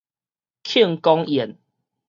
[0.63, 1.59] 慶功宴